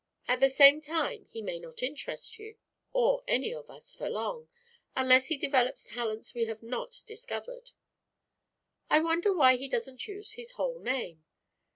At 0.27 0.39
the 0.39 0.49
same 0.49 0.81
time 0.81 1.27
he 1.29 1.43
may 1.43 1.59
not 1.59 1.83
interest 1.83 2.39
you 2.39 2.57
or 2.91 3.23
any 3.27 3.53
of 3.53 3.69
us 3.69 3.93
for 3.93 4.09
long, 4.09 4.49
unless 4.95 5.27
he 5.27 5.37
develops 5.37 5.83
talents 5.91 6.33
we 6.33 6.45
have 6.45 6.63
not 6.63 7.03
discovered. 7.05 7.69
I 8.89 8.99
wonder 8.99 9.31
why 9.31 9.57
he 9.57 9.67
doesn't 9.67 10.07
use 10.07 10.31
his 10.31 10.53
whole 10.53 10.79
name. 10.79 11.23